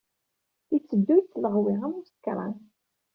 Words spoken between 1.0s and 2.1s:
yettleɣwi am